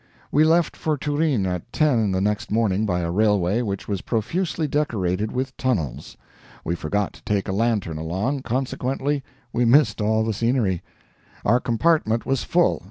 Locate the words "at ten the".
1.45-2.21